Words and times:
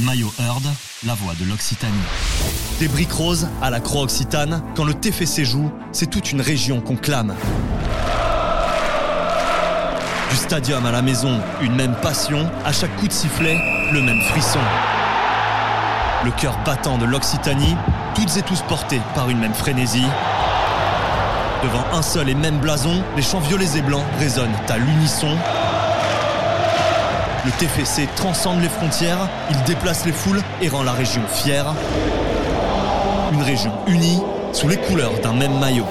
Maillot 0.00 0.32
Heard, 0.38 0.62
la 1.04 1.14
voix 1.14 1.34
de 1.38 1.44
l'Occitanie. 1.44 1.92
Des 2.78 2.88
briques 2.88 3.12
roses 3.12 3.48
à 3.60 3.70
la 3.70 3.80
croix 3.80 4.02
occitane, 4.02 4.62
quand 4.74 4.84
le 4.84 4.94
TFC 4.94 5.44
joue, 5.44 5.70
c'est 5.92 6.08
toute 6.08 6.32
une 6.32 6.40
région 6.40 6.80
qu'on 6.80 6.96
clame. 6.96 7.34
Du 10.30 10.36
stadium 10.36 10.86
à 10.86 10.92
la 10.92 11.02
maison, 11.02 11.40
une 11.60 11.74
même 11.74 11.94
passion, 11.96 12.50
à 12.64 12.72
chaque 12.72 12.94
coup 12.96 13.08
de 13.08 13.12
sifflet, 13.12 13.58
le 13.92 14.00
même 14.00 14.20
frisson. 14.22 14.60
Le 16.24 16.30
cœur 16.30 16.58
battant 16.64 16.96
de 16.96 17.04
l'Occitanie, 17.04 17.76
toutes 18.14 18.36
et 18.36 18.42
tous 18.42 18.62
portés 18.62 19.00
par 19.14 19.28
une 19.28 19.38
même 19.38 19.54
frénésie. 19.54 20.06
Devant 21.62 21.84
un 21.92 22.02
seul 22.02 22.28
et 22.30 22.34
même 22.34 22.58
blason, 22.58 23.02
les 23.16 23.22
chants 23.22 23.40
violets 23.40 23.76
et 23.76 23.82
blancs 23.82 24.04
résonnent 24.18 24.48
à 24.68 24.78
l'unisson. 24.78 25.36
Le 27.42 27.50
TFC 27.52 28.06
transcende 28.16 28.60
les 28.60 28.68
frontières, 28.68 29.26
il 29.50 29.62
déplace 29.64 30.04
les 30.04 30.12
foules 30.12 30.42
et 30.60 30.68
rend 30.68 30.82
la 30.82 30.92
région 30.92 31.22
fière. 31.26 31.74
Une 33.32 33.40
région 33.40 33.72
unie 33.86 34.20
sous 34.52 34.68
les 34.68 34.76
couleurs 34.76 35.18
d'un 35.22 35.32
même 35.32 35.58
maillot. 35.58 35.86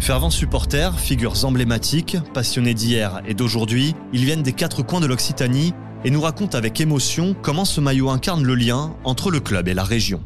Fervents 0.00 0.30
supporters, 0.30 0.98
figures 0.98 1.44
emblématiques, 1.44 2.16
passionnés 2.34 2.74
d'hier 2.74 3.22
et 3.28 3.34
d'aujourd'hui, 3.34 3.94
ils 4.12 4.24
viennent 4.24 4.42
des 4.42 4.52
quatre 4.52 4.82
coins 4.82 5.00
de 5.00 5.06
l'Occitanie 5.06 5.72
et 6.04 6.10
nous 6.10 6.20
racontent 6.20 6.58
avec 6.58 6.80
émotion 6.80 7.36
comment 7.42 7.64
ce 7.64 7.80
maillot 7.80 8.10
incarne 8.10 8.42
le 8.42 8.56
lien 8.56 8.96
entre 9.04 9.30
le 9.30 9.38
club 9.38 9.68
et 9.68 9.74
la 9.74 9.84
région. 9.84 10.20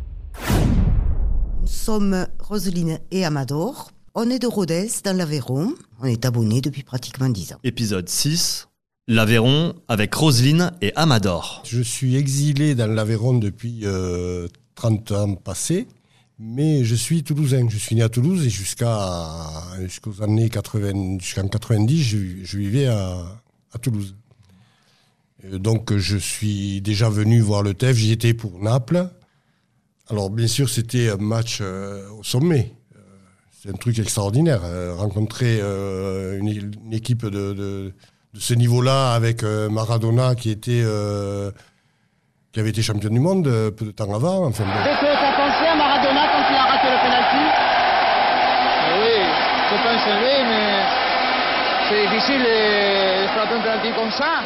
Nous 1.69 1.75
sommes 1.75 2.27
Roseline 2.39 2.99
et 3.11 3.27
Amador. 3.27 3.91
On 4.15 4.31
est 4.31 4.39
de 4.39 4.47
Rodez, 4.47 4.89
dans 5.05 5.15
l'Aveyron. 5.15 5.75
On 6.01 6.07
est 6.07 6.25
abonnés 6.25 6.63
depuis 6.63 6.83
pratiquement 6.83 7.29
10 7.29 7.53
ans. 7.53 7.57
Épisode 7.63 8.09
6, 8.09 8.69
l'Aveyron 9.07 9.75
avec 9.87 10.15
Roselyne 10.15 10.73
et 10.81 10.95
Amador. 10.97 11.63
Je 11.67 11.83
suis 11.83 12.17
exilé 12.17 12.75
dans 12.75 12.87
l'Aveyron 12.91 13.35
depuis 13.35 13.81
euh, 13.85 14.49
30 14.77 15.13
ans 15.13 15.35
passés, 15.35 15.87
mais 16.39 16.85
je 16.85 16.95
suis 16.95 17.23
toulousain. 17.23 17.69
Je 17.69 17.77
suis 17.77 17.97
né 17.97 18.03
à 18.03 18.09
Toulouse 18.09 18.47
et 18.47 18.51
jusqu'à 18.51 19.47
jusqu'aux 19.83 20.23
années 20.23 20.49
80, 20.49 21.19
jusqu'en 21.21 21.49
90, 21.49 22.03
je, 22.03 22.19
je 22.45 22.57
vivais 22.59 22.87
à, 22.87 23.43
à 23.75 23.79
Toulouse. 23.79 24.17
Euh, 25.45 25.59
Donc 25.59 25.95
je 25.95 26.17
suis 26.17 26.81
déjà 26.81 27.11
venu 27.11 27.41
voir 27.41 27.63
le 27.63 27.75
TEF, 27.75 27.95
j'y 27.99 28.13
étais 28.13 28.33
pour 28.33 28.59
Naples. 28.59 29.11
Alors 30.11 30.31
bien 30.31 30.47
sûr 30.47 30.69
c'était 30.69 31.11
un 31.11 31.17
match 31.17 31.59
euh, 31.61 32.09
au 32.19 32.23
sommet. 32.23 32.73
Euh, 32.97 33.01
C'est 33.53 33.69
un 33.71 33.75
truc 33.77 33.99
extraordinaire. 33.99 34.61
euh, 34.65 34.95
rencontrer 34.95 35.59
euh, 35.61 36.39
une, 36.39 36.49
une 36.49 36.93
équipe 36.93 37.25
de, 37.27 37.53
de- 37.53 37.93
de 38.35 38.41
ce 38.41 38.55
niveau-là 38.55 39.13
avec 39.15 39.43
euh, 39.43 39.69
Maradona 39.71 40.35
qui 40.35 40.51
était 40.51 40.83
euh, 40.85 41.51
qui 42.53 42.61
avait 42.61 42.71
été 42.71 42.83
champion 42.83 43.11
du 43.11 43.21
monde 43.21 43.45
peu 43.77 43.85
de 43.87 43.91
temps 43.91 44.13
avant. 44.15 44.47
Enfin, 44.47 44.65
bon. 44.65 44.71
Qu'est-ce 44.85 45.01
que 45.01 45.07
t'as 45.07 45.37
pensé 45.37 45.65
à 45.67 45.77
Maradona 45.77 46.25
quand 46.33 46.45
il 46.51 46.57
a 46.57 46.65
raté 46.73 46.89
le 46.95 47.01
penalty 47.05 47.45
Oui, 49.01 49.17
je 49.71 49.77
pense 49.85 50.05
oui, 50.25 50.37
mais 50.51 50.69
c'est 51.89 52.09
difficile 52.15 52.41
de 52.41 52.89
de 53.23 53.27
faire 53.29 53.43
un 53.45 53.61
penalty 53.63 53.89
comme 53.95 54.11
ça. 54.13 54.41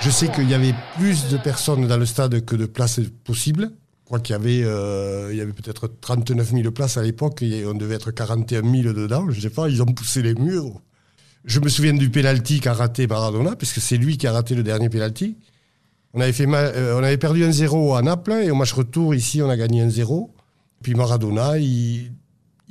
Je 0.00 0.10
sais 0.10 0.28
qu'il 0.28 0.48
y 0.48 0.54
avait 0.54 0.74
plus 0.98 1.28
de 1.28 1.36
personnes 1.38 1.86
dans 1.86 1.96
le 1.98 2.06
stade 2.06 2.44
que 2.44 2.56
de 2.56 2.66
places 2.66 3.00
possibles. 3.24 3.70
Crois 4.10 4.18
qu'il 4.18 4.32
y 4.32 4.36
avait, 4.36 4.62
euh, 4.64 5.28
avait 5.40 5.52
peut-être 5.52 5.86
39 6.00 6.50
000 6.50 6.72
places 6.72 6.96
à 6.96 7.02
l'époque 7.04 7.42
et 7.42 7.64
on 7.64 7.74
devait 7.74 7.94
être 7.94 8.10
41 8.10 8.62
000 8.62 8.92
dedans. 8.92 9.30
Je 9.30 9.40
sais 9.40 9.50
pas, 9.50 9.68
ils 9.68 9.80
ont 9.82 9.86
poussé 9.86 10.20
les 10.20 10.34
murs. 10.34 10.80
Je 11.44 11.60
me 11.60 11.68
souviens 11.68 11.92
du 11.92 12.10
penalty 12.10 12.58
qu'a 12.58 12.72
raté 12.72 13.06
Maradona, 13.06 13.54
puisque 13.54 13.80
c'est 13.80 13.98
lui 13.98 14.18
qui 14.18 14.26
a 14.26 14.32
raté 14.32 14.56
le 14.56 14.64
dernier 14.64 14.88
penalty. 14.88 15.36
On 16.12 16.20
avait, 16.20 16.32
fait 16.32 16.48
euh, 16.48 16.98
on 16.98 17.04
avait 17.04 17.18
perdu 17.18 17.44
1-0 17.44 17.96
à 17.96 18.02
Naples 18.02 18.32
et 18.32 18.50
au 18.50 18.56
match 18.56 18.72
retour, 18.72 19.14
ici, 19.14 19.42
on 19.42 19.48
a 19.48 19.56
gagné 19.56 19.86
1-0. 19.86 20.28
Puis 20.82 20.96
Maradona, 20.96 21.58
il, 21.58 22.10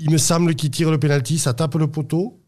me 0.10 0.18
semble 0.18 0.56
qu'il 0.56 0.72
tire 0.72 0.92
le 0.92 1.00
penalty, 1.00 1.40
ça 1.40 1.54
tape 1.54 1.76
le 1.76 1.88
poteau. 1.88 2.42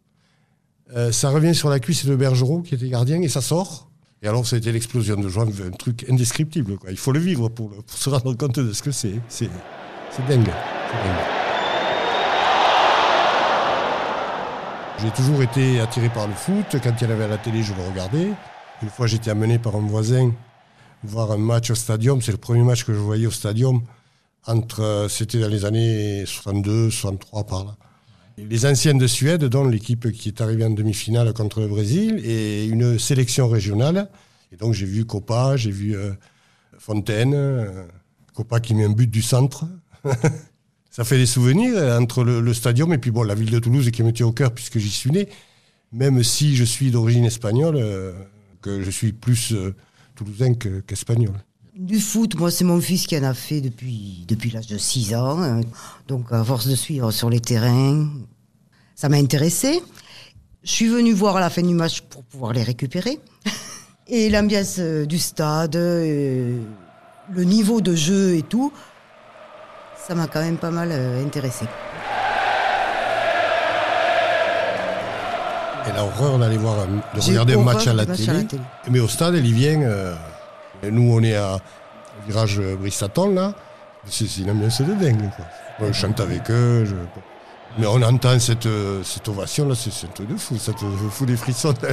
Euh, 0.97 1.13
ça 1.13 1.29
revient 1.29 1.56
sur 1.56 1.69
la 1.69 1.79
cuisse 1.79 2.06
de 2.06 2.13
Bergerot, 2.13 2.62
qui 2.62 2.75
était 2.75 2.90
gardien, 2.90 3.22
et 3.22 3.29
ça 3.29 3.40
sort. 3.40 3.90
Et 4.24 4.28
alors, 4.28 4.46
ça 4.46 4.56
a 4.56 4.59
été 4.59 4.72
l'explosion 4.72 5.16
de 5.16 5.28
joie, 5.28 5.46
un 5.46 5.72
truc 5.72 6.06
indescriptible. 6.08 6.78
Quoi. 6.78 6.92
Il 6.92 6.98
faut 6.98 7.12
le 7.12 7.20
vivre 7.20 7.50
pour, 7.50 7.72
se 7.88 8.09
rendre 8.09 8.36
compte 8.36 8.59
de 8.59 8.72
ce 8.72 8.84
que 8.84 8.92
c'est. 8.92 9.20
C'est 9.28 9.50
c'est 10.12 10.26
dingue. 10.28 10.46
C'est 10.46 11.08
dingue. 11.08 11.42
J'ai 15.02 15.09
toujours 15.12 15.42
été 15.42 15.80
attiré 15.80 16.09
par 16.09 16.28
le 16.28 16.34
foot. 16.34 16.66
Quand 16.84 16.94
il 17.02 17.04
y 17.04 17.08
en 17.08 17.14
avait 17.14 17.24
à 17.24 17.30
la 17.30 17.38
télé, 17.40 17.64
je 17.64 17.74
le 17.74 17.82
regardais. 17.82 18.28
Une 18.84 18.90
fois, 18.90 19.08
j'étais 19.08 19.32
amené 19.32 19.58
par 19.58 19.76
un 19.76 19.88
voisin 19.88 20.32
voir 21.03 21.32
un 21.32 21.38
match 21.38 21.72
au 21.72 21.76
stadium. 21.76 22.22
C'est 22.22 22.32
le 22.32 22.38
premier 22.38 22.62
match 22.62 22.84
que 22.84 22.94
je 22.94 23.00
voyais 23.00 23.26
au 23.26 23.32
stadium. 23.32 23.82
Entre, 24.46 24.82
euh, 24.82 25.08
c'était 25.08 25.40
dans 25.40 25.48
les 25.48 25.66
années 25.66 26.24
62, 26.28 26.92
63 26.92 27.44
par 27.46 27.64
là. 27.66 27.76
Les 28.38 28.66
anciennes 28.66 28.97
de 28.97 29.08
Suède, 29.08 29.44
dont 29.46 29.66
l'équipe 29.68 30.12
qui 30.12 30.30
est 30.30 30.42
arrivée 30.42 30.66
en 30.66 30.69
demi-finale 30.72 31.34
contre 31.34 31.59
le 31.62 31.68
Brésil, 31.68 32.22
et 32.25 32.66
une 32.66 32.97
sélection 32.97 33.47
régionale. 33.47 34.09
Et 34.52 34.58
donc 34.58 34.74
j'ai 34.74 34.86
vu 34.86 35.06
Copa, 35.06 35.56
j'ai 35.58 35.72
vu 35.72 35.96
euh, 35.96 36.12
Fontaine, 36.78 37.34
euh, 37.36 37.86
Copa 38.34 38.59
qui 38.59 38.74
met 38.74 38.86
un 38.86 38.90
but 38.91 39.09
du 39.09 39.22
centre. 39.22 39.66
Ça 40.90 41.03
fait 41.06 41.18
des 41.18 41.25
souvenirs 41.25 41.74
euh, 41.78 42.00
entre 42.00 42.24
le, 42.24 42.41
le 42.41 42.53
stadium 42.53 42.91
et 42.94 42.97
puis 42.97 43.12
bon, 43.12 43.24
la 43.24 43.36
ville 43.36 43.52
de 43.52 43.59
Toulouse 43.59 43.90
qui 43.91 44.03
me 44.03 44.12
tient 44.12 44.25
au 44.25 44.31
cœur 44.34 44.53
puisque 44.53 44.80
j'y 44.80 44.90
suis 44.90 45.12
né. 45.12 45.30
Même 45.94 46.24
si 46.24 46.56
je 46.56 46.64
suis 46.64 46.90
d'origine 46.90 47.25
espagnole, 47.25 47.78
que 48.62 48.81
je 48.81 48.90
suis 48.90 49.12
plus 49.12 49.53
toulousain 50.16 50.53
que- 50.53 50.80
qu'espagnol. 50.80 51.34
Du 51.76 52.00
foot, 52.00 52.36
moi, 52.36 52.52
c'est 52.52 52.66
mon 52.66 52.82
fils 52.82 53.08
qui 53.08 53.18
en 53.18 53.24
a 53.24 53.34
fait 53.34 53.62
depuis, 53.62 54.26
depuis 54.28 54.52
l'âge 54.52 54.68
de 54.68 54.78
6 54.78 55.16
ans. 55.16 55.42
hein. 55.42 55.62
Donc, 56.08 56.26
à 56.32 56.44
force 56.44 56.68
de 56.68 56.76
suivre 56.76 57.12
sur 57.12 57.30
les 57.30 57.40
terrains, 57.40 58.09
ça 58.96 59.08
m'a 59.08 59.18
intéressé. 59.18 59.82
Je 60.64 60.72
suis 60.72 60.88
venu 60.90 61.14
voir 61.14 61.38
à 61.38 61.40
la 61.40 61.50
fin 61.50 61.62
du 61.62 61.74
match 61.74 62.02
pour 62.02 62.24
pouvoir 62.24 62.52
les 62.54 62.64
récupérer. 62.64 63.20
Et 64.08 64.30
l'ambiance 64.30 64.76
euh, 64.80 65.06
du 65.06 65.18
stade, 65.18 65.76
euh, 65.78 66.59
le 67.32 67.44
niveau 67.46 67.80
de 67.80 67.96
jeu 67.96 68.36
et 68.36 68.42
tout, 68.42 68.74
ça 70.06 70.14
m'a 70.16 70.28
quand 70.28 70.42
même 70.42 70.58
pas 70.58 70.72
mal 70.72 70.90
euh, 70.92 71.24
intéressé. 71.26 71.66
Et 75.88 75.94
l'horreur 75.96 76.38
d'aller 76.38 76.58
voir, 76.58 76.86
de 77.16 77.22
regarder 77.22 77.53
un 77.53 77.58
horreur 77.59 77.74
match 77.76 77.88
à 77.88 77.94
la, 77.94 78.06
télé. 78.06 78.30
à 78.30 78.34
la 78.34 78.44
télé. 78.44 78.62
Mais 78.90 79.00
au 79.00 79.08
stade, 79.08 79.36
elle 79.36 79.46
y 79.46 79.53
vient. 79.53 79.82
euh, 79.82 80.14
nous, 80.90 81.14
on 81.14 81.22
est 81.22 81.36
à 81.36 81.59
virage 82.28 82.59
euh, 82.59 82.75
Bristaton, 82.75 83.34
là. 83.34 83.53
C'est 84.06 84.25
une 84.38 84.50
ambiance 84.50 84.81
de 84.81 84.94
dingue. 84.94 85.30
Je 85.80 85.92
chante 85.92 86.19
avec 86.19 86.50
eux. 86.50 86.86
Mais 87.78 87.86
on 87.86 88.02
entend 88.02 88.40
cette, 88.40 88.66
euh, 88.66 89.03
cette 89.03 89.28
ovation, 89.28 89.68
là, 89.68 89.75
c'est 89.75 90.08
un 90.08 90.09
truc 90.09 90.28
de 90.28 90.36
fou. 90.36 90.58
Ça 90.58 90.74
te 90.74 90.86
fout 91.09 91.28
des 91.28 91.38
frissons. 91.38 91.74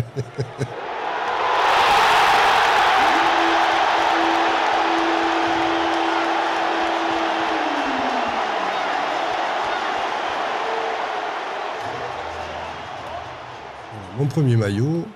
Mon 14.19 14.27
premier 14.27 14.57
maillot, 14.57 15.07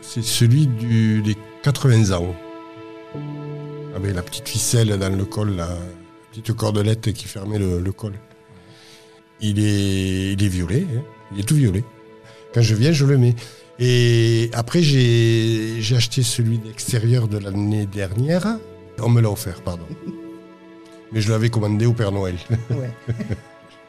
c'est 0.00 0.22
celui 0.22 0.68
des 0.68 1.36
80 1.64 2.12
ans. 2.16 2.32
Avec 3.94 4.14
la 4.14 4.22
petite 4.22 4.48
ficelle 4.48 4.96
dans 4.98 5.14
le 5.14 5.24
col, 5.24 5.56
la 5.56 5.68
petite 6.30 6.52
cordelette 6.54 7.12
qui 7.12 7.26
fermait 7.26 7.58
le, 7.58 7.80
le 7.80 7.92
col. 7.92 8.14
Il 9.40 9.58
est, 9.58 10.32
il 10.32 10.42
est 10.42 10.48
violet, 10.48 10.86
hein. 10.96 11.02
il 11.34 11.40
est 11.40 11.44
tout 11.44 11.56
violet. 11.56 11.84
Quand 12.54 12.62
je 12.62 12.74
viens, 12.74 12.92
je 12.92 13.04
le 13.04 13.18
mets. 13.18 13.34
Et 13.78 14.50
après, 14.52 14.82
j'ai 14.82 15.78
acheté 15.96 16.22
celui 16.22 16.58
d'extérieur 16.58 17.26
de 17.28 17.38
l'année 17.38 17.86
dernière. 17.86 18.58
On 19.00 19.08
me 19.08 19.20
l'a 19.20 19.30
offert, 19.30 19.60
pardon. 19.62 19.86
Mais 21.12 21.20
je 21.20 21.30
l'avais 21.30 21.50
commandé 21.50 21.84
au 21.86 21.92
Père 21.92 22.12
Noël. 22.12 22.36
Ouais. 22.70 22.90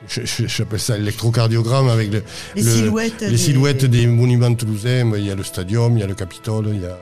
J'appelle 0.07 0.79
ça 0.81 0.97
l'électrocardiogramme 0.97 1.87
avec 1.87 2.11
le, 2.11 2.23
Les 2.55 2.63
le- 2.63 2.69
silhouettes. 2.71 3.21
les 3.21 3.29
des- 3.29 3.37
silhouettes 3.37 3.85
des 3.85 4.05
monuments 4.07 4.53
toulousains. 4.53 5.09
Il 5.15 5.25
y 5.25 5.31
a 5.31 5.35
le 5.35 5.43
stadium, 5.43 5.95
il 5.97 6.01
y 6.01 6.03
a 6.03 6.07
le 6.07 6.15
Capitole, 6.15 6.71
il 6.73 6.81
y 6.81 6.85
a 6.85 6.97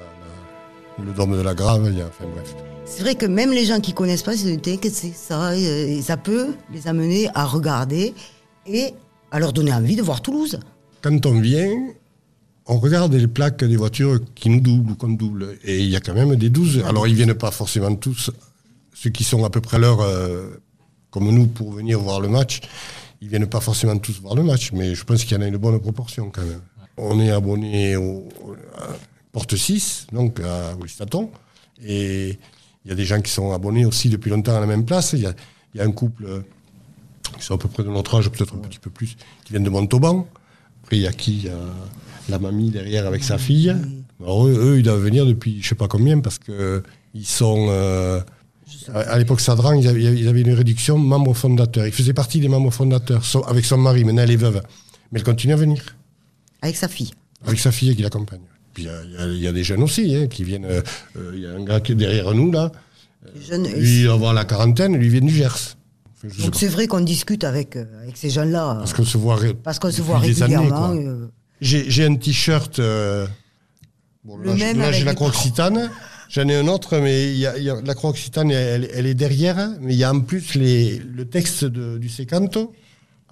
le 1.06 1.14
dôme 1.14 1.38
de 1.38 1.42
la 1.42 1.54
Grave, 1.54 1.88
il 1.92 1.98
y 1.98 2.02
a, 2.02 2.08
enfin 2.08 2.26
bref. 2.34 2.56
C'est 2.86 3.04
vrai 3.04 3.16
que 3.16 3.26
même 3.26 3.52
les 3.52 3.66
gens 3.66 3.80
qui 3.80 3.94
connaissent 3.94 4.24
pas, 4.24 4.36
disent 4.36 4.60
que 4.62 4.90
c'est 4.90 5.14
ça, 5.14 5.56
et 5.56 6.02
ça 6.02 6.18
peut 6.18 6.48
les 6.74 6.88
amener 6.88 7.30
à 7.34 7.46
regarder 7.46 8.14
et 8.68 8.94
à 9.32 9.40
leur 9.40 9.54
donner 9.54 9.74
envie 9.74 9.96
de 9.96 10.02
voir 10.02 10.22
Toulouse. 10.22 10.60
Quand 11.02 11.26
on 11.26 11.40
vient, 11.40 11.72
on 12.68 12.80
regarde 12.80 13.14
les 13.14 13.28
plaques 13.28 13.64
des 13.64 13.78
voitures 13.78 14.20
qui 14.36 14.50
nous 14.50 14.60
doublent 14.60 14.92
ou 14.92 14.96
qu'on 14.96 15.10
double. 15.10 15.58
Et 15.64 15.80
il 15.80 15.90
y 15.90 15.96
a 15.96 16.00
quand 16.00 16.14
même 16.14 16.36
des 16.36 16.50
12. 16.50 16.84
Alors 16.86 17.08
ils 17.08 17.16
viennent 17.16 17.34
pas 17.34 17.52
forcément 17.52 17.96
tous, 17.96 18.32
ceux 18.94 19.10
qui 19.10 19.24
sont 19.24 19.44
à 19.46 19.50
peu 19.50 19.62
près 19.62 19.78
à 19.78 19.80
l'heure, 19.80 20.02
euh, 20.02 20.50
comme 21.10 21.30
nous, 21.32 21.48
pour 21.48 21.72
venir 21.72 22.00
voir 22.00 22.20
le 22.20 22.28
match. 22.28 22.62
ils 23.22 23.30
viennent 23.30 23.48
pas 23.48 23.62
forcément 23.62 23.98
tous 23.98 24.20
voir 24.22 24.36
le 24.36 24.44
match, 24.44 24.72
mais 24.74 24.96
je 24.96 25.04
pense 25.04 25.24
qu'il 25.24 25.38
y 25.38 25.40
en 25.40 25.44
a 25.44 25.48
une 25.48 25.58
bonne 25.58 25.80
proportion 25.80 26.30
quand 26.30 26.44
même. 26.44 26.62
On 26.98 27.20
est 27.20 27.32
abonné 27.32 27.96
au, 27.96 28.28
à 28.78 28.90
Porte 29.32 29.56
6, 29.56 30.08
donc 30.12 30.40
à 30.42 30.76
Wistaton, 30.76 31.30
et 31.86 32.38
il 32.86 32.90
y 32.90 32.92
a 32.92 32.96
des 32.96 33.06
gens 33.06 33.22
qui 33.22 33.32
sont 33.32 33.52
abonnés 33.54 33.86
aussi 33.86 34.10
depuis 34.10 34.30
longtemps 34.30 34.56
à 34.56 34.60
la 34.60 34.66
même 34.66 34.86
place. 34.86 35.14
Il 35.14 35.20
y 35.22 35.26
a, 35.26 35.34
il 35.74 35.78
y 35.78 35.82
a 35.82 35.86
un 35.86 35.92
couple 35.92 36.26
euh, 36.26 36.42
qui 37.40 37.46
sont 37.46 37.56
à 37.56 37.58
peu 37.58 37.70
près 37.70 37.84
de 37.84 37.90
notre 37.90 38.16
âge, 38.18 38.30
peut-être 38.30 38.56
un 38.56 38.60
petit 38.68 38.80
peu 38.80 38.90
plus, 38.90 39.16
qui 39.46 39.52
viennent 39.54 39.64
de 39.64 39.70
Montauban. 39.70 40.28
Après, 40.84 40.98
il 40.98 41.04
y 41.04 41.08
a 41.08 41.14
qui? 41.14 41.32
Il 41.38 41.44
y 41.46 41.50
a 41.50 41.58
la 42.30 42.40
mamie 42.40 42.72
derrière 42.72 43.08
avec 43.08 43.24
sa 43.24 43.38
fille. 43.38 43.74
Alors, 44.22 44.48
eux, 44.48 44.54
eux, 44.60 44.80
ils 44.80 44.84
doivent 44.84 45.02
venir 45.02 45.26
depuis 45.26 45.62
je 45.62 45.70
sais 45.70 45.76
pas 45.76 45.88
combien 45.88 46.20
parce 46.20 46.38
que 46.40 46.84
ils 47.14 47.26
sont. 47.26 47.68
euh, 47.70 48.20
à 48.94 49.00
à 49.00 49.18
l'époque 49.18 49.42
Sadran, 49.42 49.74
ils 49.74 49.88
avaient, 49.88 50.02
ils 50.02 50.28
avaient 50.28 50.42
une 50.42 50.54
réduction 50.54 50.98
membre 50.98 51.34
fondateur. 51.34 51.86
Ils 51.86 51.92
faisaient 51.94 52.14
partie 52.14 52.40
des 52.40 52.48
membres 52.48 52.72
fondateurs 52.72 53.24
avec 53.48 53.66
son 53.66 53.78
mari. 53.78 54.04
Maintenant, 54.04 54.24
elle 54.24 54.32
est 54.32 54.36
veuve. 54.36 54.62
Mais 55.12 55.20
elle 55.20 55.26
continue 55.26 55.54
à 55.54 55.58
venir 55.58 55.84
Avec 56.62 56.76
sa 56.78 56.88
fille. 56.88 57.12
avec 57.46 57.60
sa 57.60 57.72
fille 57.72 57.96
qui 57.96 58.02
l'accompagne. 58.02 58.42
Puis 58.90 58.90
il 59.34 59.42
y 59.42 59.48
a- 59.48 59.50
y, 59.52 59.54
des 59.54 59.64
jeunes 59.64 59.84
aussi 59.84 60.16
hein, 60.16 60.28
qui 60.28 60.44
viennent. 60.44 60.66
euh, 60.66 60.82
euh, 61.18 61.32
Il 61.36 61.42
y 61.42 61.46
a 61.48 61.52
un 61.52 61.64
gars 61.64 61.80
qui 61.80 61.92
est 61.94 61.96
derrière 61.96 62.34
nous 62.34 62.52
là. 62.52 62.72
Les 63.36 63.42
jeunes- 63.42 63.68
Lui, 63.68 64.02
il 64.02 64.08
va 64.08 64.14
avoir 64.14 64.34
la 64.34 64.46
quarantaine. 64.46 64.96
Lui, 64.98 65.06
il 65.08 65.12
vient 65.12 65.22
du 65.22 65.34
Gers. 65.34 65.76
Je 66.24 66.44
Donc 66.44 66.56
c'est 66.56 66.68
vrai 66.68 66.86
qu'on 66.88 67.02
discute 67.02 67.44
avec, 67.44 67.76
euh, 67.76 67.86
avec 68.04 68.16
ces 68.18 68.30
jeunes-là. 68.30 68.76
Parce 68.80 68.94
qu'on 68.94 69.04
se 69.06 69.18
voit, 69.18 69.40
Parce 69.64 69.80
qu'on 69.80 69.92
se 69.92 70.02
voit 70.02 70.20
régulièrement. 70.20 70.94
euh, 70.96 71.28
J'ai 71.62 72.06
un 72.06 72.16
t-shirt. 72.16 72.80
euh, 72.80 73.26
bon, 74.24 74.38
là, 74.38 74.92
j'ai 74.92 75.04
la 75.04 75.14
croix 75.16 75.28
occitane. 75.30 75.90
J'en 76.30 76.48
ai 76.48 76.56
un 76.56 76.68
autre, 76.68 76.98
mais 77.00 77.32
il 77.34 77.38
y 77.40 77.46
a, 77.46 77.58
il 77.58 77.64
y 77.64 77.70
a- 77.70 77.82
la 77.82 77.94
croix 77.94 78.10
occitane, 78.12 78.52
elle, 78.52 78.90
elle 78.94 79.06
est 79.06 79.14
derrière. 79.16 79.72
Mais 79.82 79.94
il 79.94 80.00
y 80.00 80.04
a 80.04 80.14
en 80.14 80.22
plus 80.22 80.56
les, 80.56 80.98
le 81.00 81.26
texte 81.26 81.66
de- 81.66 81.98
du 81.98 82.08
sécanto 82.08 82.72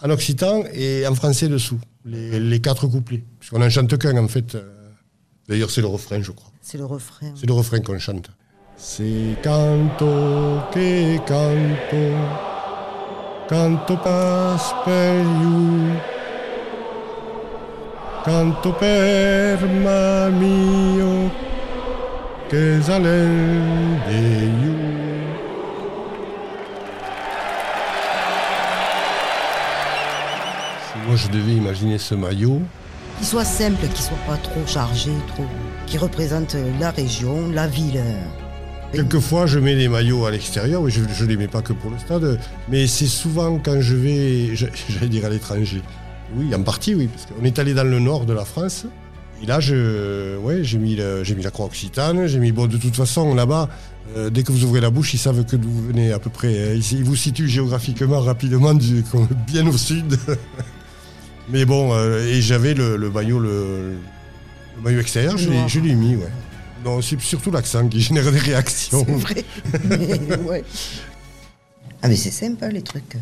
en 0.02 0.10
occitan 0.10 0.64
et 0.74 1.08
en 1.08 1.16
français 1.16 1.48
dessous. 1.48 1.80
Les, 2.06 2.40
les 2.40 2.60
quatre 2.60 2.88
couplets. 2.88 3.24
Puisqu'on 3.40 3.60
n'en 3.60 3.70
chante 3.70 3.98
qu'un, 3.98 4.18
en 4.18 4.28
fait. 4.28 4.56
D'ailleurs, 5.50 5.72
c'est 5.72 5.82
le 5.82 5.88
refrain, 5.88 6.22
je 6.22 6.32
crois. 6.32 6.52
C'est 6.62 6.78
le 6.78 6.86
refrain. 6.86 7.32
C'est 7.34 7.48
le 7.48 7.54
refrain 7.54 7.80
qu'on 7.80 7.98
chante. 7.98 8.30
C'est 8.78 9.36
canto 9.44 10.06
que 10.72 11.18
canto, 11.26 12.06
canto 13.50 13.98
pas 13.98 14.76
per 14.86 15.16
you, 15.42 15.96
canto 18.24 18.72
per 18.74 19.58
ma 19.84 20.30
mio, 20.30 21.32
che 22.48 22.80
salen 22.84 24.00
de 24.08 24.22
you. 24.64 24.76
Si 30.86 30.98
moi 31.08 31.16
je 31.16 31.28
devais 31.28 31.56
imaginer 31.56 31.98
ce 31.98 32.14
maillot, 32.14 32.62
Qu'il 33.20 33.28
soit 33.28 33.44
simple, 33.46 33.86
qu'il 33.88 34.02
soit 34.02 34.18
pas 34.26 34.38
trop 34.38 34.66
chargé, 34.66 35.12
trop. 35.28 35.44
qui 35.88 35.98
représente 35.98 36.56
la 36.80 36.90
région, 36.92 37.50
la 37.52 37.68
ville. 37.68 37.98
euh, 37.98 38.22
Quelquefois, 38.94 39.46
je 39.46 39.60
mets 39.60 39.76
des 39.76 39.90
maillots 39.90 40.26
à 40.26 40.32
l'extérieur, 40.32 40.82
mais 40.82 40.90
je 40.90 41.02
ne 41.02 41.28
les 41.28 41.36
mets 41.36 41.50
pas 41.50 41.62
que 41.62 41.74
pour 41.74 41.92
le 41.92 41.98
stade. 42.00 42.40
Mais 42.70 42.88
c'est 42.88 43.08
souvent 43.08 43.60
quand 43.60 43.82
je 43.82 43.96
vais, 43.96 44.56
j'allais 44.90 45.10
dire 45.10 45.26
à 45.26 45.30
l'étranger. 45.30 45.82
Oui, 46.36 46.56
en 46.56 46.64
partie, 46.64 46.96
oui, 46.96 47.08
parce 47.08 47.26
qu'on 47.26 47.44
est 47.44 47.60
allé 47.60 47.74
dans 47.74 47.84
le 47.84 48.00
nord 48.00 48.26
de 48.26 48.32
la 48.34 48.46
France. 48.46 48.86
Et 49.44 49.46
là, 49.46 49.60
je, 49.60 50.38
ouais, 50.38 50.64
j'ai 50.64 50.78
mis, 50.78 50.98
j'ai 51.24 51.36
mis 51.36 51.44
la 51.44 51.52
croix 51.52 51.66
occitane. 51.66 52.26
J'ai 52.28 52.40
mis, 52.40 52.52
bon, 52.54 52.68
de 52.68 52.78
toute 52.78 52.96
façon, 52.96 53.36
là-bas, 53.36 53.68
euh, 54.16 54.30
dès 54.30 54.44
que 54.44 54.52
vous 54.54 54.64
ouvrez 54.64 54.80
la 54.80 54.90
bouche, 54.92 55.14
ils 55.14 55.18
savent 55.18 55.44
que 55.44 55.58
vous 55.58 55.88
venez 55.88 56.14
à 56.14 56.20
peu 56.20 56.30
près. 56.30 56.78
Ils, 56.78 57.04
vous 57.04 57.16
situent 57.18 57.50
géographiquement 57.50 58.22
rapidement, 58.22 58.74
bien 59.48 59.68
au 59.68 59.78
sud. 59.78 60.18
Mais 61.50 61.66
bon, 61.66 61.94
euh, 61.94 62.26
et 62.26 62.42
j'avais 62.42 62.74
le, 62.74 62.96
le 62.98 63.10
maillot, 63.10 63.40
le, 63.40 63.96
le 64.76 64.82
maillot 64.82 65.00
extérieur, 65.00 65.38
je 65.38 65.50
l'ai, 65.50 65.56
Noir. 65.58 65.68
je 65.70 65.80
l'ai 65.80 65.96
mis, 65.96 66.16
ouais. 66.16 66.30
Non, 66.86 67.02
c'est 67.02 67.20
surtout 67.20 67.52
l'accent 67.52 67.88
qui 67.90 68.00
génère 68.02 68.32
des 68.32 68.40
réactions. 68.40 69.04
C'est 69.06 69.14
vrai. 69.16 69.44
Mais, 69.86 70.38
ouais. 70.48 70.64
Ah, 72.02 72.08
mais 72.08 72.16
c'est 72.16 72.32
sympa 72.32 72.70
les 72.70 72.82
trucs. 72.82 73.18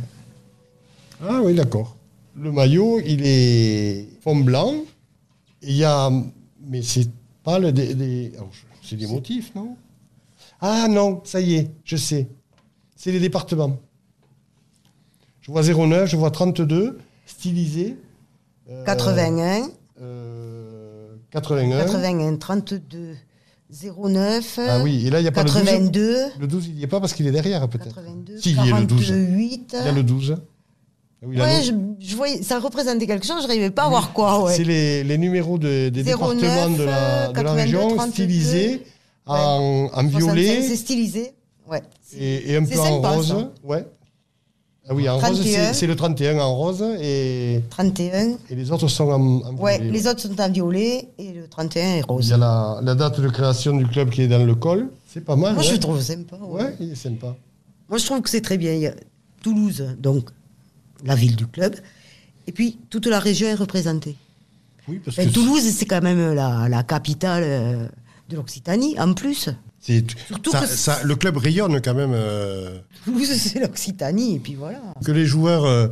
Ah 1.23 1.41
oui, 1.43 1.55
d'accord. 1.55 1.95
Le 2.39 2.51
maillot, 2.51 2.99
il 3.03 3.21
est 3.25 4.07
fond 4.21 4.35
blanc. 4.35 4.75
Il 5.63 5.75
y 5.75 5.83
a. 5.83 6.11
Mais 6.69 6.83
c'est 6.83 7.09
pas 7.43 7.57
le. 7.57 7.71
Des, 7.71 7.95
des- 7.95 8.31
je- 8.51 8.87
c'est 8.87 8.95
des 8.95 9.07
motifs, 9.07 9.55
non? 9.55 9.75
Ah 10.61 10.87
non, 10.87 11.21
ça 11.23 11.41
y 11.41 11.55
est, 11.55 11.71
je 11.83 11.95
sais. 11.97 12.27
C'est 12.95 13.11
les 13.11 13.19
départements. 13.19 13.79
Je 15.41 15.51
vois 15.51 15.63
09, 15.63 16.07
je 16.09 16.15
vois 16.15 16.29
32, 16.29 16.99
stylisé. 17.25 17.95
Euh, 18.69 18.83
81, 18.85 19.69
euh, 20.01 21.15
81. 21.31 21.79
81, 21.85 22.35
32, 22.37 23.15
09. 23.71 24.59
Ah 24.67 24.79
oui, 24.83 25.07
et 25.07 25.09
là, 25.09 25.19
il 25.19 25.23
n'y 25.23 25.27
a 25.27 25.31
pas 25.31 25.43
le 25.43 25.49
82, 25.49 25.89
12. 25.91 26.31
Le 26.39 26.47
12, 26.47 26.67
il 26.67 26.75
n'y 26.75 26.83
est 26.83 26.87
pas 26.87 26.99
parce 26.99 27.13
qu'il 27.13 27.27
est 27.27 27.31
derrière, 27.31 27.67
peut-être. 27.67 27.95
82, 27.95 28.37
Si, 28.39 28.51
il 28.51 28.55
y 28.65 28.71
a 28.71 28.79
le 28.79 28.85
12. 28.85 29.07
48. 29.07 29.75
Il 29.79 29.85
y 29.85 29.89
a 29.89 29.91
le 29.91 30.03
12. 30.03 30.35
Ah 30.39 31.25
oui, 31.27 31.39
Ouais, 31.41 31.61
je, 31.63 31.71
je 31.99 32.15
voyais, 32.15 32.43
ça 32.43 32.59
représentait 32.59 33.07
quelque 33.07 33.25
chose, 33.25 33.41
je 33.41 33.47
n'arrivais 33.47 33.71
pas 33.71 33.85
à 33.85 33.89
voir 33.89 34.13
quoi. 34.13 34.43
Ouais. 34.43 34.53
C'est 34.55 34.63
les, 34.63 35.03
les 35.03 35.17
numéros 35.17 35.57
de- 35.57 35.89
des 35.89 36.03
09, 36.03 36.05
départements 36.05 36.37
de 36.77 36.83
la, 36.83 37.27
de 37.29 37.33
la 37.33 37.43
82, 37.43 37.55
région 37.55 37.87
32, 37.95 38.11
stylisés 38.11 38.83
en, 39.25 39.89
en 39.93 40.09
65, 40.09 40.11
C'est 40.11 40.19
violet 40.19 40.75
stylisé. 40.75 41.33
Ouais. 41.67 41.81
et, 42.17 42.51
et 42.51 42.55
un 42.55 42.63
peu 42.63 42.79
en 42.79 42.83
sympa, 42.85 43.09
rose. 43.09 43.27
ça. 43.29 43.51
Ouais. 43.63 43.85
Ah 44.89 44.93
oui, 44.95 45.09
en 45.09 45.17
31. 45.19 45.67
rose, 45.67 45.75
c'est- 45.77 45.87
le 45.87 45.95
31 45.95 46.39
en 46.39 46.55
rose 46.55 46.83
et, 47.01 47.61
31. 47.69 48.37
et 48.49 48.55
les 48.55 48.71
autres 48.71 48.87
sont 48.87 49.09
en, 49.09 49.19
en 49.45 49.55
Ouais, 49.57 49.77
violet. 49.79 49.91
les 49.91 50.07
autres 50.07 50.21
sont 50.21 50.39
en 50.39 50.49
violet 50.49 51.09
et 51.17 51.33
le 51.33 51.47
31 51.47 51.81
est 51.95 51.97
Il 51.97 51.99
y 51.99 52.01
rose. 52.03 52.31
a 52.33 52.37
la, 52.37 52.79
la 52.81 52.95
date 52.95 53.19
de 53.19 53.27
création 53.29 53.75
du 53.75 53.85
club 53.85 54.09
qui 54.09 54.21
est 54.21 54.27
dans 54.27 54.43
le 54.45 54.55
col. 54.55 54.89
C'est 55.07 55.25
pas 55.25 55.35
mal. 55.35 55.53
Moi, 55.55 55.61
ouais. 55.63 55.67
je 55.67 55.73
le 55.73 55.79
trouve 55.79 56.01
sympa. 56.01 56.37
ouais. 56.41 56.63
Ouais, 56.63 56.75
il 56.79 56.91
est 56.91 56.95
sympa. 56.95 57.35
Moi, 57.89 57.97
je 57.97 58.05
trouve 58.05 58.21
que 58.21 58.29
c'est 58.29 58.41
très 58.41 58.57
bien. 58.57 58.73
Il 58.73 58.79
y 58.81 58.87
a 58.87 58.93
Toulouse, 59.43 59.83
donc 59.99 60.29
la 61.03 61.15
ville 61.15 61.35
du 61.35 61.47
club, 61.47 61.75
et 62.47 62.51
puis 62.51 62.79
toute 62.89 63.07
la 63.07 63.19
région 63.19 63.47
est 63.47 63.55
représentée. 63.55 64.15
Oui, 64.87 64.99
parce 65.03 65.17
Ben, 65.17 65.27
que 65.27 65.33
Toulouse, 65.33 65.63
c'est 65.63 65.85
quand 65.85 66.01
même 66.01 66.33
la, 66.33 66.69
la 66.69 66.83
capitale 66.83 67.43
euh, 67.45 67.87
de 68.29 68.35
l'Occitanie, 68.35 68.99
en 68.99 69.13
plus. 69.13 69.49
c'est- 69.79 70.03
Surtout 70.27 70.51
ça- 70.51 70.61
que 70.61 70.67
ça- 70.67 71.03
le 71.03 71.15
club 71.15 71.37
rayonne 71.37 71.81
quand 71.81 71.93
même. 71.93 72.11
euh, 72.13 72.77
Toulouse, 73.05 73.31
c'est 73.37 73.59
l'Occitanie, 73.59 74.35
et 74.35 74.39
puis 74.39 74.55
voilà. 74.55 74.79
que 75.05 75.11
les 75.11 75.25
joueurs 75.25 75.65
euh, 75.65 75.87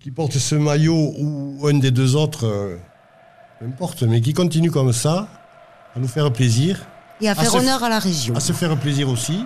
qui 0.00 0.10
portent 0.10 0.38
ce 0.38 0.54
maillot 0.54 1.12
ou 1.18 1.66
un 1.66 1.74
des 1.78 1.90
deux 1.90 2.16
autres, 2.16 2.46
euh, 2.46 2.76
peu 3.58 3.66
importe, 3.66 4.02
mais 4.04 4.20
qui 4.22 4.32
continuent 4.32 4.70
comme 4.70 4.92
ça, 4.94 5.28
à 5.94 5.98
nous 5.98 6.08
faire 6.08 6.32
plaisir, 6.32 6.80
Et 7.20 7.28
à 7.28 7.34
faire 7.34 7.54
honneur 7.54 7.84
à 7.84 7.90
la 7.90 7.98
région. 7.98 8.34
à 8.34 8.40
se 8.40 8.54
faire 8.54 8.74
plaisir 8.78 9.10
aussi, 9.10 9.44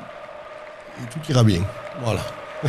et 1.03 1.07
tout 1.13 1.19
ira 1.29 1.43
bien. 1.43 1.65
Voilà. 2.05 2.21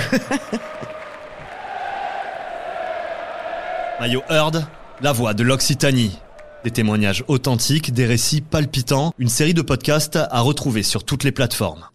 Maillot 3.99 4.23
Heard, 4.29 4.65
la 5.01 5.11
voix 5.13 5.33
de 5.33 5.43
l'Occitanie. 5.43 6.19
Des 6.65 6.71
témoignages 6.71 7.23
authentiques, 7.27 7.93
des 7.93 8.07
récits 8.07 8.41
palpitants, 8.41 9.13
une 9.19 9.29
série 9.29 9.53
de 9.53 9.61
podcasts 9.61 10.15
à 10.15 10.41
retrouver 10.41 10.81
sur 10.81 11.03
toutes 11.03 11.23
les 11.23 11.31
plateformes. 11.31 11.85